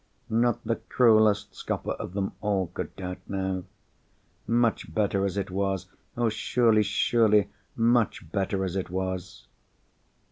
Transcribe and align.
Not 0.31 0.63
the 0.63 0.77
cruellest 0.77 1.53
scoffer 1.53 1.91
of 1.91 2.13
them 2.15 2.31
all 2.41 2.71
could 2.73 2.95
doubt 2.95 3.19
now. 3.27 3.65
Much 4.47 4.91
better 4.91 5.25
as 5.27 5.37
it 5.37 5.51
was! 5.51 5.85
Oh, 6.17 6.29
surely, 6.29 6.81
surely, 6.81 7.49
much 7.75 8.31
better 8.31 8.65
as 8.65 8.75
it 8.75 8.89
was! 8.89 9.45